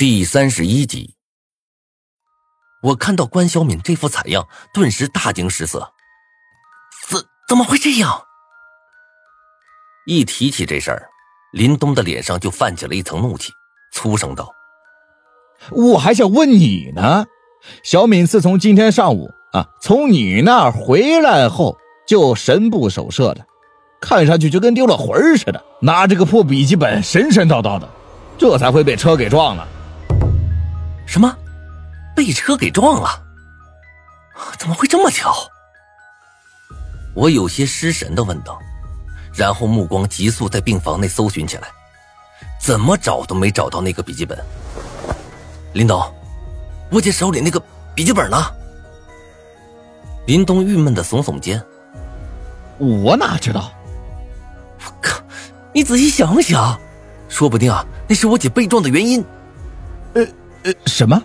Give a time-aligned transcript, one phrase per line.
[0.00, 1.14] 第三十一集，
[2.82, 5.92] 我看到关小敏这副惨样，顿时大惊失色。
[7.06, 8.22] 怎怎么会这样？
[10.06, 11.06] 一提起这事儿，
[11.52, 13.52] 林东的脸上就泛起了一层怒气，
[13.92, 14.50] 粗声道
[15.70, 17.26] ：“我还想问你呢，
[17.82, 21.76] 小敏自从今天上午啊从你那儿回来后，
[22.08, 23.46] 就神不守舍的，
[24.00, 27.86] 看上去就跟丢了魂似的，拿着个破笔记本神神叨叨的，
[28.38, 29.68] 这才会被车给撞了。”
[31.10, 31.36] 什么？
[32.14, 33.20] 被车给撞了？
[34.60, 35.34] 怎么会这么巧？
[37.14, 38.56] 我有些失神的问道，
[39.34, 41.66] 然后目光急速在病房内搜寻起来，
[42.60, 44.38] 怎么找都没找到那个笔记本。
[45.72, 46.00] 林东，
[46.92, 47.60] 我姐手里那个
[47.92, 48.36] 笔记本呢？
[50.28, 51.60] 林东郁闷的耸耸肩，
[52.78, 53.72] 我哪知道？
[54.78, 55.20] 我靠！
[55.74, 56.80] 你仔细想想，
[57.28, 59.24] 说不定啊，那是我姐被撞的原因。
[60.14, 60.24] 呃。
[60.64, 61.22] 呃，什么？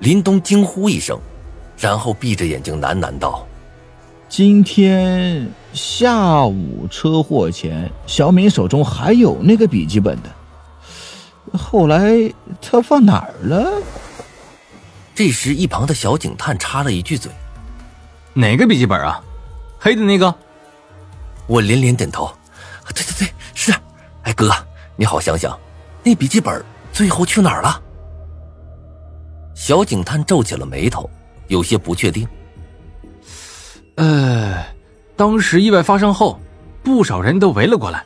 [0.00, 1.18] 林东惊呼一声，
[1.78, 3.46] 然后闭着眼睛喃喃道
[4.28, 12.12] ：“今天下午车祸前，小敏手中还有那个笔记本的，后来
[12.60, 13.80] 他放哪儿了？”
[15.14, 17.32] 这时，一旁的小警探插了一句嘴
[18.34, 19.22] ：“哪个笔记本啊？
[19.78, 20.34] 黑的那个？”
[21.48, 22.30] 我连连点头
[22.94, 23.72] ：“对对对，是。
[24.24, 24.52] 哎，哥，
[24.94, 25.58] 你好想想，
[26.02, 26.62] 那笔记本
[26.92, 27.80] 最后去哪儿了？”
[29.66, 31.10] 小警探皱起了眉头，
[31.48, 32.24] 有些不确定。
[33.96, 34.64] 呃，
[35.16, 36.38] 当时意外发生后，
[36.84, 38.04] 不少人都围了过来。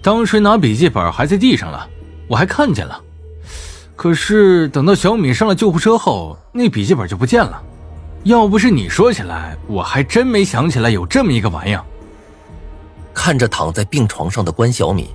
[0.00, 1.88] 当时拿笔记本还在地上了，
[2.28, 3.02] 我还看见了。
[3.96, 7.60] 可是等到小米上了救护车后，那笔记本就不见了。
[8.22, 11.84] 要不是你说起来，我还真没想起来有这么一个玩意儿。
[13.12, 15.08] 看着躺在病床上的关小米，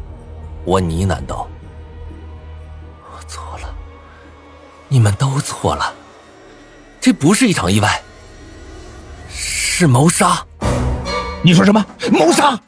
[0.65, 1.47] 我呢喃道。
[4.89, 5.93] 你们都错了，
[7.02, 8.02] 这不是一场意外，
[9.30, 10.45] 是谋杀。
[11.43, 11.86] 你说什么？
[12.11, 12.59] 谋杀？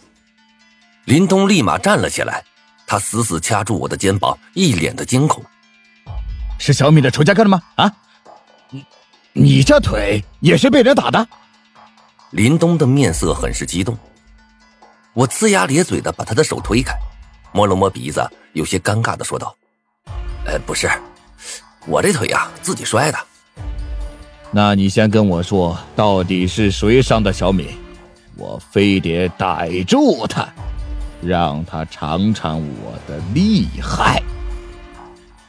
[1.06, 2.44] 林东立马站了起来，
[2.86, 5.44] 他死死掐住我的肩膀，一脸的惊恐。
[6.58, 7.62] 是小米的仇家干的吗？
[7.76, 7.92] 啊？
[8.70, 8.86] 你
[9.34, 11.28] 你这腿也是被人打的？
[12.32, 13.98] 林东的面色很是激动。
[15.14, 16.94] 我呲牙咧嘴的把他的手推开，
[17.54, 19.56] 摸了摸鼻子，有些尴尬的说道
[20.46, 20.90] ：“呃，不是。”
[21.88, 23.18] 我这腿呀，自己摔的。
[24.52, 27.68] 那你先跟我说，到底是谁伤的小敏？
[28.36, 30.48] 我非得逮住他，
[31.22, 34.22] 让他尝尝我的厉害。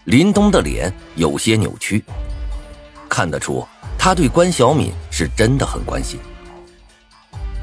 [0.05, 2.05] 林东的脸有些扭曲，
[3.09, 3.67] 看得出
[3.99, 6.19] 他对关小敏是真的很关心。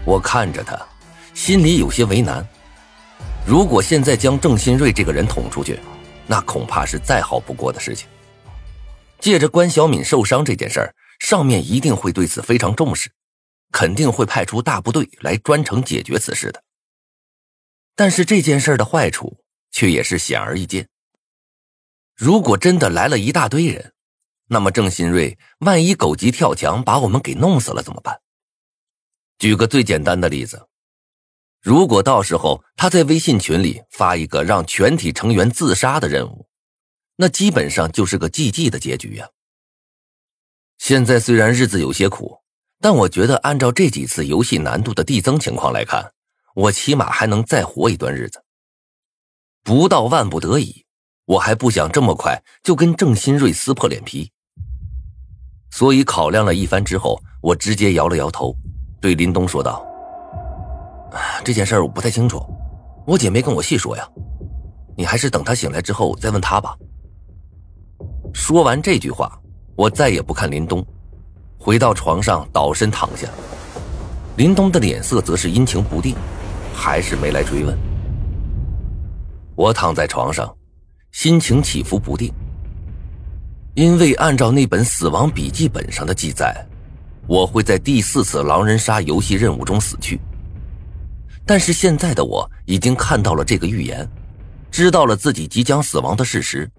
[0.06, 0.80] 我看着他，
[1.34, 2.46] 心里有些为难。
[3.46, 5.80] 如果现在将郑新瑞这个人捅出去，
[6.26, 8.08] 那恐怕是再好不过的事情。
[9.20, 13.12] 借着关小敏受伤这件事儿，上面一定会对此非常重视，
[13.72, 16.64] 肯定会派出大部队来专程解决此事的。
[17.96, 20.88] 但是这件事的坏处却也是显而易见。
[22.16, 23.94] 如果真的来了一大堆人，
[24.48, 28.22] 那么郑新瑞万一狗急跳墙把我们给弄死了怎么办？
[29.40, 30.68] 举个最简单的例子，
[31.62, 36.47] 如果到时候他在微信群里发一个让全体成员自杀的任务。
[37.18, 39.28] 那基本上就是个 GG 的结局呀。
[40.78, 42.38] 现在虽然日子有些苦，
[42.80, 46.12] 但我觉得按照这几次游戏难度的递增情况来看，
[46.54, 48.44] 我起码还能再活一段日子。
[49.64, 50.86] 不到万不得已，
[51.26, 54.32] 我还不想这么快就跟郑新瑞撕破脸皮。
[55.72, 58.56] 所以考量了一番之后，我直接摇了摇头，
[59.02, 59.86] 对林东说道
[61.44, 62.42] ：“这件事我不太清楚，
[63.06, 64.08] 我姐没跟我细说呀，
[64.96, 66.78] 你还是等她醒来之后再问她吧。”
[68.34, 69.40] 说完这句话，
[69.76, 70.86] 我再也不看林东，
[71.58, 73.28] 回到床上倒身躺下。
[74.36, 76.16] 林东的脸色则是阴晴不定，
[76.74, 77.78] 还是没来追问。
[79.56, 80.56] 我躺在床上，
[81.12, 82.32] 心情起伏不定，
[83.74, 86.56] 因为按照那本死亡笔记本上的记载，
[87.28, 90.20] 我会在第四次狼人杀游戏任务中死去。
[91.44, 94.08] 但是现在的我已经看到了这个预言，
[94.70, 96.70] 知道了自己即将死亡的事实。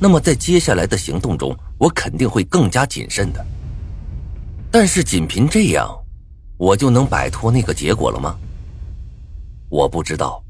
[0.00, 3.44] 那么，在接下来的行动中，我肯定会更加谨慎的。
[4.70, 5.88] 但是，仅凭这样，
[6.56, 8.38] 我就能摆脱那个结果了吗？
[9.68, 10.42] 我不知道。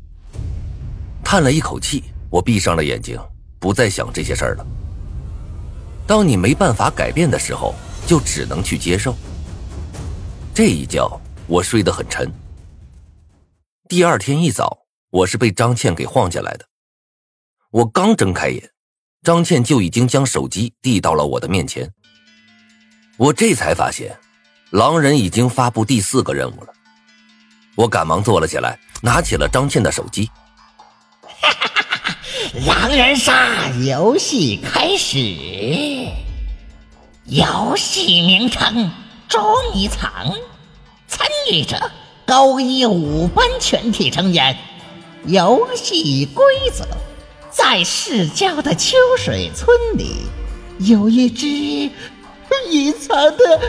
[1.25, 3.19] 叹了一口气，我闭上了眼睛，
[3.59, 4.67] 不再想这些事儿了。
[6.07, 7.75] 当你没办法改变的时候，
[8.07, 9.15] 就只能去接受。
[10.55, 11.09] 这一觉，
[11.47, 12.31] 我睡得很沉。
[13.89, 14.79] 第二天一早，
[15.11, 16.67] 我是被张倩给晃起来的。
[17.71, 18.71] 我刚睁开眼。
[19.29, 21.93] 张倩就已经将手机递到了我的面前。
[23.19, 24.19] 我这才发现，
[24.71, 26.73] 狼人已经发布第四个任务了。
[27.77, 30.31] 我赶忙坐了起来，拿起了张倩的手机。
[32.67, 35.19] 狼人杀游戏开始，
[37.27, 38.91] 游戏名称：
[39.29, 39.43] 捉
[39.75, 40.11] 迷藏，
[41.07, 41.79] 参与者
[42.25, 44.57] 高一五班全体成员。
[45.27, 46.43] 游戏规
[46.73, 46.89] 则：
[47.51, 50.27] 在市郊的秋水村里，
[50.79, 53.61] 有一只隐藏的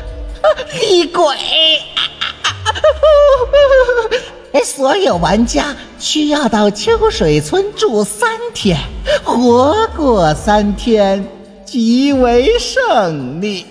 [0.79, 1.25] 厉鬼。
[4.65, 8.77] 所有玩家需要到秋水村住三天，
[9.23, 11.25] 活过三天
[11.65, 13.65] 即为胜利。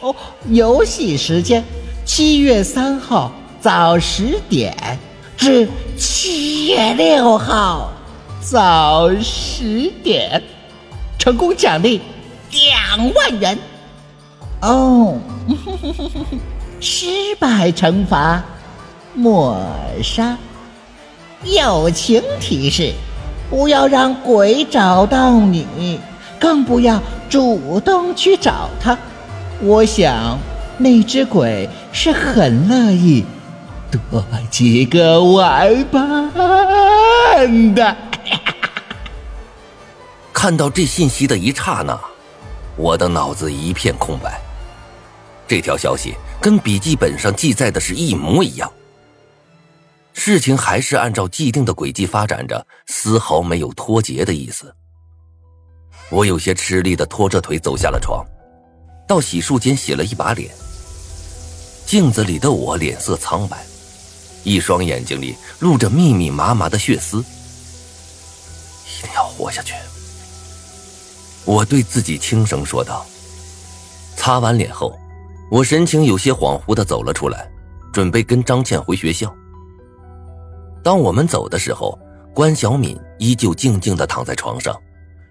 [0.00, 0.14] 哦，
[0.48, 1.64] 游戏时间：
[2.04, 4.98] 七月三号早十点
[5.36, 7.92] 至七月六号
[8.40, 10.42] 早十点，
[11.18, 12.00] 成功奖励
[12.50, 13.58] 两万元。
[14.62, 15.18] 哦，
[16.80, 17.06] 失
[17.38, 18.42] 败惩罚。
[19.14, 19.60] 抹
[20.02, 20.38] 杀。
[21.44, 22.92] 友情提示：
[23.50, 26.00] 不要让鬼找到你，
[26.38, 28.96] 更不要主动去找他。
[29.60, 30.38] 我想
[30.78, 33.24] 那只鬼是很乐意
[33.90, 37.96] 多几个玩伴的。
[40.40, 42.00] 看到这信息的一刹那，
[42.74, 44.40] 我的脑子一片空白。
[45.46, 48.72] 这条消息跟笔记本上记载的是一模一样。
[50.14, 54.74] 事情还是按照既定的轨迹发展着，丝毫没有脱节的意思。
[56.08, 58.24] 我有些吃力的拖着腿走下了床，
[59.06, 60.50] 到洗漱间洗了一把脸。
[61.84, 63.62] 镜子里的我脸色苍白，
[64.42, 67.18] 一双眼睛里露着密密麻麻的血丝。
[68.86, 69.74] 一定要活下去，
[71.44, 73.04] 我对自己轻声说道。
[74.16, 74.98] 擦完脸后，
[75.50, 77.50] 我神情有些恍惚的走了出来，
[77.92, 79.34] 准备跟张倩回学校。
[80.82, 81.98] 当我们走的时候，
[82.34, 84.74] 关小敏依旧静静的躺在床上，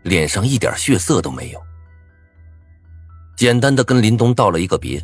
[0.04, 1.60] 脸上一点血色都没有。
[3.38, 5.02] 简单的跟林东道了一个别，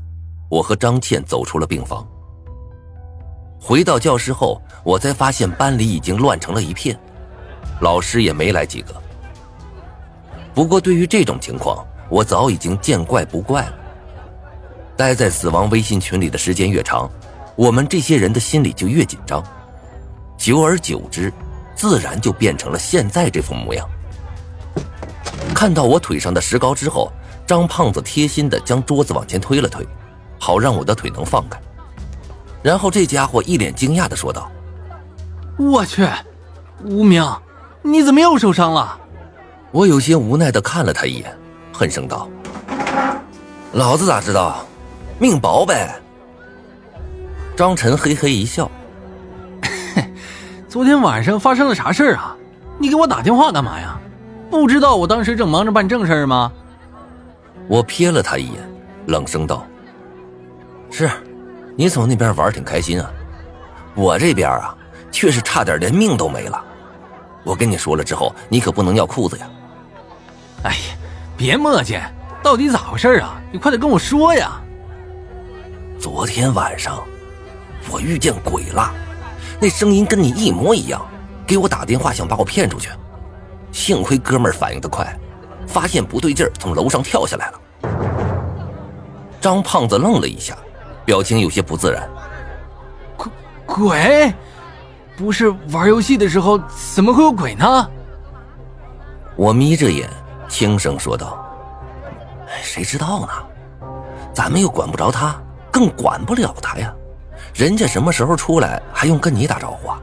[0.50, 2.06] 我和张倩走出了病房。
[3.62, 7.00] 回到教室后，我才发现班里已经乱成了一片，
[7.80, 9.05] 老师也没来几个。
[10.56, 13.74] 不过对于这种情况，我早已经见怪不怪了。
[14.96, 17.12] 待在死亡微信群里的时间越长，
[17.58, 19.44] 我们这些人的心里就越紧张。
[20.38, 21.32] 久而久之，
[21.76, 23.86] 自然就变成了现在这副模样。
[25.54, 27.12] 看到我腿上的石膏之后，
[27.46, 29.86] 张胖子贴心的将桌子往前推了推，
[30.40, 31.60] 好让我的腿能放开。
[32.64, 34.50] 然后这家伙一脸惊讶的说道
[35.60, 36.08] ：“我去，
[36.84, 37.24] 无名，
[37.82, 39.02] 你怎么又受伤了？”
[39.76, 41.38] 我有些无奈的看了他一眼，
[41.74, 42.30] 恨声道
[43.76, 44.66] ：“老子咋知道？
[45.20, 45.94] 命薄呗。”
[47.58, 48.72] 张晨嘿嘿一笑。
[50.70, 52.34] 昨天晚上发生了啥事儿啊？
[52.78, 54.00] 你给我打电话干嘛呀？
[54.50, 56.50] 不知道我当时正忙着办正事吗？
[57.68, 58.62] 我瞥了他一眼，
[59.08, 59.68] 冷声道
[60.90, 61.10] ：“是，
[61.76, 63.12] 你从那边玩挺开心啊，
[63.94, 64.74] 我这边啊，
[65.12, 66.64] 却是差点连命都没了。
[67.44, 69.46] 我跟你说了之后，你可不能尿裤子呀。”
[70.66, 70.78] 哎呀，
[71.38, 72.02] 别磨叽，
[72.42, 73.40] 到底咋回事啊？
[73.52, 74.60] 你快点跟我说呀！
[76.00, 77.04] 昨天晚上，
[77.92, 78.92] 我遇见鬼了。
[79.60, 81.06] 那声音跟你一模一样，
[81.46, 82.90] 给我打电话想把我骗出去，
[83.72, 85.08] 幸亏哥们儿反应的快，
[85.68, 87.62] 发现不对劲儿，从楼上跳下来了。
[89.40, 90.58] 张胖子愣了一下，
[91.06, 92.10] 表情有些不自然。
[93.16, 93.32] 鬼
[93.68, 94.34] 鬼，
[95.16, 96.60] 不是玩游戏的时候
[96.96, 97.88] 怎么会有鬼呢？
[99.36, 100.10] 我眯着眼，
[100.48, 101.46] 轻声说道
[102.62, 103.28] ：“谁知道呢？
[104.34, 105.36] 咱们又管不着他，
[105.72, 106.94] 更管不了他呀。”
[107.54, 110.00] 人家什么时候出来，还用跟你打招呼啊？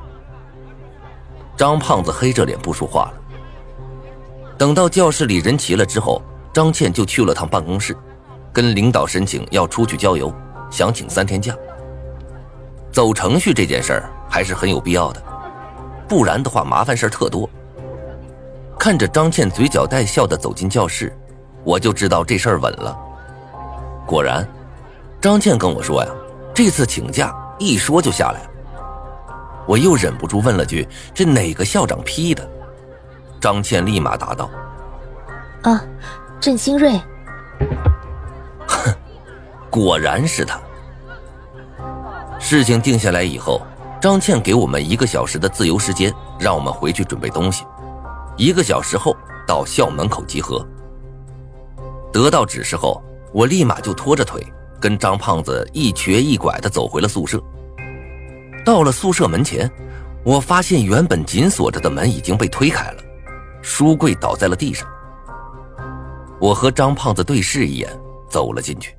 [1.56, 3.14] 张胖子黑着脸不说话了。
[4.56, 6.22] 等到教室里人齐了之后，
[6.52, 7.96] 张倩就去了趟办公室，
[8.52, 10.32] 跟领导申请要出去郊游，
[10.70, 11.54] 想请三天假。
[12.90, 15.22] 走程序这件事儿还是很有必要的，
[16.08, 17.48] 不然的话麻烦事儿特多。
[18.82, 21.16] 看着张倩嘴角带笑的走进教室，
[21.62, 22.98] 我就知道这事儿稳了。
[24.04, 24.44] 果然，
[25.20, 26.10] 张倩跟我说呀，
[26.52, 27.32] 这次请假。
[27.60, 28.50] 一说就下来了，
[29.68, 30.84] 我又忍不住问了句
[31.14, 32.50] ：“这哪个校长批的？”
[33.40, 34.50] 张倩立马答道
[35.62, 35.80] ：“啊，
[36.40, 37.00] 郑新瑞。”
[38.66, 38.92] 哼，
[39.70, 40.60] 果然是他。
[42.40, 43.62] 事情定下来以后，
[44.00, 47.64] 张倩给我们一个小时的自由时间，让我们回去准备东西。
[48.42, 50.66] 一个小时后，到校门口集合。
[52.12, 53.00] 得到指示后，
[53.32, 54.44] 我立马就拖着腿
[54.80, 57.40] 跟张胖子一瘸一拐的走回了宿舍。
[58.64, 59.70] 到了宿舍门前，
[60.24, 63.04] 我发现原本紧锁着的门已经被推开了，
[63.62, 64.88] 书柜倒在了地上。
[66.40, 67.88] 我和张胖子对视一眼，
[68.28, 68.92] 走了进去。